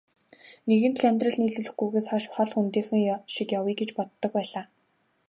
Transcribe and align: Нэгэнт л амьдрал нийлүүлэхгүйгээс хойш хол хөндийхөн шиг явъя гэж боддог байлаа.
Нэгэнт 0.67 0.97
л 0.99 1.03
амьдрал 1.09 1.37
нийлүүлэхгүйгээс 1.39 2.07
хойш 2.09 2.25
хол 2.33 2.49
хөндийхөн 2.55 3.01
шиг 3.33 3.49
явъя 3.59 3.73
гэж 3.79 3.89
боддог 3.97 4.31
байлаа. 4.35 4.63